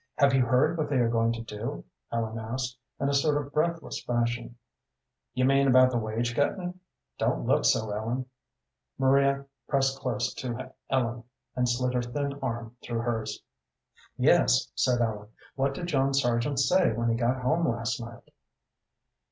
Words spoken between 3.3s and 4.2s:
of breathless